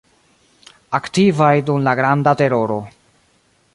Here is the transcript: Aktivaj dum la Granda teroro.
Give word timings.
Aktivaj 0.99 1.51
dum 1.67 1.85
la 1.89 1.93
Granda 2.01 2.33
teroro. 2.41 2.79